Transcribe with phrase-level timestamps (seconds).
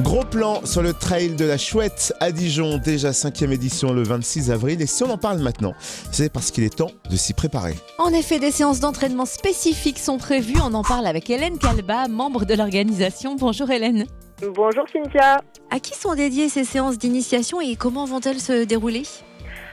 [0.00, 4.50] Gros plan sur le trail de la Chouette à Dijon, déjà cinquième édition le 26
[4.50, 4.82] avril.
[4.82, 5.72] Et si on en parle maintenant,
[6.10, 7.74] c'est parce qu'il est temps de s'y préparer.
[7.98, 10.58] En effet, des séances d'entraînement spécifiques sont prévues.
[10.60, 13.36] On en parle avec Hélène Calba, membre de l'organisation.
[13.36, 14.06] Bonjour Hélène.
[14.42, 15.40] Bonjour Cynthia.
[15.70, 19.04] À qui sont dédiées ces séances d'initiation et comment vont-elles se dérouler?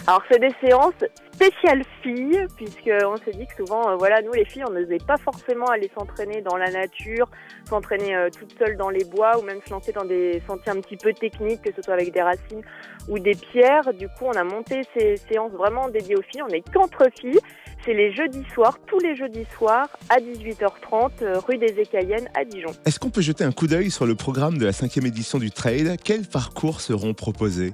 [0.08, 0.94] Alors c'est des séances
[1.32, 5.18] spéciales filles, puisqu'on s'est dit que souvent, euh, voilà, nous les filles, on n'osait pas
[5.18, 7.30] forcément aller s'entraîner dans la nature,
[7.70, 10.82] s'entraîner euh, toute seule dans les bois, ou même se lancer dans des sentiers un
[10.82, 12.62] petit peu techniques, que ce soit avec des racines
[13.08, 13.94] ou des pierres.
[13.94, 16.44] Du coup, on a monté ces séances vraiment dédiées aux filles.
[16.44, 17.40] On est qu'entre filles.
[17.84, 22.46] C'est les jeudis soirs, tous les jeudis soirs, à 18h30, euh, rue des Écayennes à
[22.46, 22.70] Dijon.
[22.86, 25.50] Est-ce qu'on peut jeter un coup d'œil sur le programme de la cinquième édition du
[25.50, 25.98] trail?
[26.04, 27.74] Quels parcours seront proposés?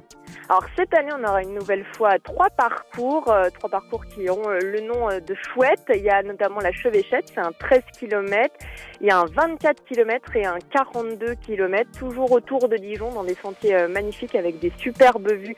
[0.49, 4.49] Alors cette année, on aura une nouvelle fois trois parcours, euh, trois parcours qui ont
[4.49, 5.83] euh, le nom euh, de chouette.
[5.93, 8.55] Il y a notamment la Chevêchette, c'est un 13 km.
[9.01, 13.23] Il y a un 24 km et un 42 km, toujours autour de Dijon, dans
[13.23, 15.55] des sentiers magnifiques avec des superbes vues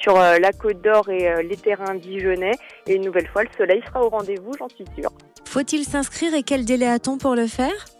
[0.00, 2.54] sur la Côte d'Or et les terrains dijonnais.
[2.86, 5.10] Et une nouvelle fois, le soleil sera au rendez-vous, j'en suis sûre.
[5.44, 7.97] Faut-il s'inscrire et quel délai a-t-on pour le faire?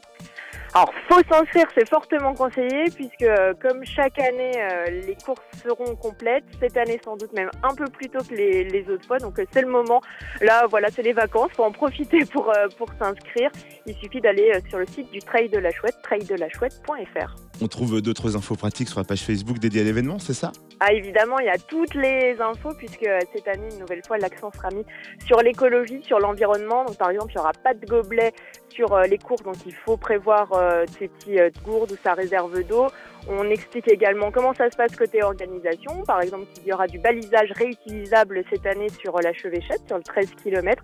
[0.75, 5.97] Alors, faut s'inscrire, c'est fortement conseillé puisque, euh, comme chaque année, euh, les courses seront
[5.97, 6.45] complètes.
[6.61, 9.19] Cette année, sans doute même un peu plus tôt que les, les autres fois.
[9.19, 10.01] Donc, euh, c'est le moment.
[10.41, 11.51] Là, voilà, c'est les vacances.
[11.57, 13.51] Faut en profiter pour euh, pour s'inscrire.
[13.87, 17.48] Il suffit d'aller sur le site du Trail de la Chouette, traildelachouette.fr.
[17.61, 20.53] On trouve d'autres infos pratiques sur la page Facebook dédiée à l'événement, c'est ça?
[20.79, 24.17] Ah, évidemment, il y a toutes les infos puisque euh, cette année, une nouvelle fois,
[24.17, 24.85] l'accent sera mis
[25.27, 26.85] sur l'écologie, sur l'environnement.
[26.85, 28.33] Donc, par exemple, il n'y aura pas de gobelet
[28.69, 32.15] sur euh, les courses, donc il faut prévoir euh, ces petites euh, gourdes ou sa
[32.15, 32.87] réserve d'eau.
[33.31, 36.03] On explique également comment ça se passe côté organisation.
[36.07, 39.99] Par exemple, qu'il y aura du balisage réutilisable cette année sur euh, la Chevêchette, sur
[39.99, 40.83] le 13 km.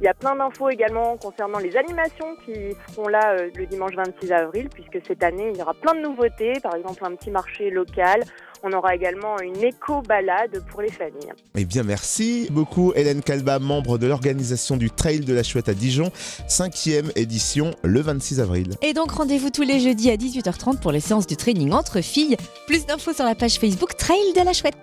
[0.00, 3.94] Il y a plein d'infos également concernant les animations qui seront là euh, le dimanche
[3.94, 6.60] 26 avril, puisque cette année, il y aura plein de nouveautés.
[6.62, 8.24] Par exemple, un petit marché local.
[8.66, 11.32] On aura également une éco-balade pour les familles.
[11.54, 15.74] Eh bien, merci beaucoup Hélène Calba, membre de l'organisation du Trail de la Chouette à
[15.74, 16.10] Dijon,
[16.48, 18.70] cinquième édition le 26 avril.
[18.80, 22.38] Et donc rendez-vous tous les jeudis à 18h30 pour les séances de training entre filles.
[22.66, 24.76] Plus d'infos sur la page Facebook Trail de la Chouette.